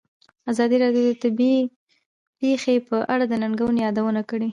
ازادي 0.51 0.75
راډیو 0.83 1.03
د 1.07 1.11
طبیعي 1.23 1.61
پېښې 2.39 2.75
په 2.87 2.97
اړه 3.13 3.25
د 3.27 3.33
ننګونو 3.43 3.79
یادونه 3.85 4.21
کړې. 4.29 4.49